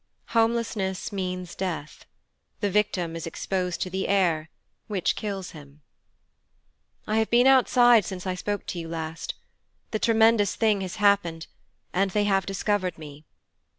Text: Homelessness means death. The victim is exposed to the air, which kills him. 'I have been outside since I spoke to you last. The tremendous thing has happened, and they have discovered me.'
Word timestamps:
Homelessness 0.29 1.11
means 1.11 1.53
death. 1.53 2.07
The 2.59 2.71
victim 2.71 3.15
is 3.15 3.27
exposed 3.27 3.81
to 3.83 3.89
the 3.91 4.07
air, 4.07 4.49
which 4.87 5.15
kills 5.15 5.51
him. 5.51 5.83
'I 7.05 7.17
have 7.17 7.29
been 7.29 7.45
outside 7.45 8.03
since 8.03 8.25
I 8.25 8.33
spoke 8.33 8.65
to 8.69 8.79
you 8.79 8.87
last. 8.87 9.35
The 9.91 9.99
tremendous 9.99 10.55
thing 10.55 10.81
has 10.81 10.95
happened, 10.95 11.45
and 11.93 12.09
they 12.09 12.23
have 12.23 12.47
discovered 12.47 12.97
me.' 12.97 13.25